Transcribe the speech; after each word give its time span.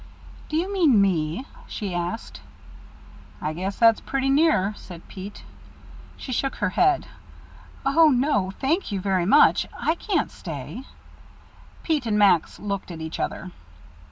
"Do 0.49 0.55
you 0.57 0.73
mean 0.73 0.99
me?" 0.99 1.45
she 1.67 1.93
asked 1.93 2.41
"I 3.39 3.53
guess 3.53 3.77
that's 3.77 3.99
pretty 4.01 4.31
near," 4.31 4.73
said 4.75 5.07
Pete. 5.07 5.43
She 6.17 6.31
shook 6.31 6.55
her 6.55 6.69
head. 6.71 7.05
"Oh, 7.85 8.09
no 8.09 8.49
thank 8.49 8.91
you 8.91 8.99
very 8.99 9.27
much 9.27 9.67
I 9.79 9.93
can't 9.93 10.31
stay." 10.31 10.85
Pete 11.83 12.07
and 12.07 12.17
Max 12.17 12.57
looked 12.57 12.89
at 12.89 12.99
each 12.99 13.19
other. 13.19 13.51